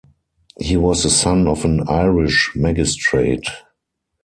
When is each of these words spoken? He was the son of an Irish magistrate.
He 0.59 0.75
was 0.77 1.03
the 1.03 1.11
son 1.11 1.47
of 1.47 1.63
an 1.63 1.87
Irish 1.87 2.53
magistrate. 2.55 3.45